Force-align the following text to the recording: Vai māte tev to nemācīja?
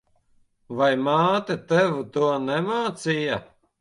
Vai 0.79 0.87
māte 1.09 1.57
tev 1.73 1.93
to 2.17 2.31
nemācīja? 2.47 3.39